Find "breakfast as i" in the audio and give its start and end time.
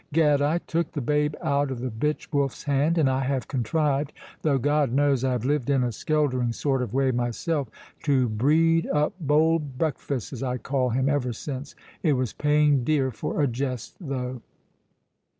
9.77-10.57